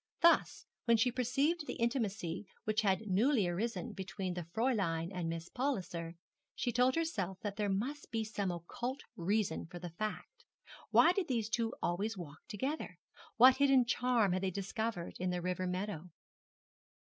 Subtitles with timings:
[0.21, 5.47] Thus when she perceived the intimacy which had newly arisen between the Fräulein and Miss
[5.49, 6.15] Palliser,
[6.55, 10.43] she told herself that there must be some occult reason for the fact.
[10.89, 12.97] Why did those two always walk together?
[13.37, 16.09] What hidden charm had they discovered in the river meadow?